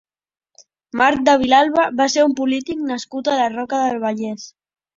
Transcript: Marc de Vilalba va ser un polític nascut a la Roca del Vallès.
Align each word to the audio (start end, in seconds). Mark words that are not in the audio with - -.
Marc 1.01 1.21
de 1.27 1.35
Vilalba 1.41 1.85
va 2.01 2.09
ser 2.15 2.25
un 2.29 2.35
polític 2.41 2.83
nascut 2.89 3.33
a 3.35 3.39
la 3.43 3.47
Roca 3.57 3.87
del 3.87 4.05
Vallès. 4.09 4.51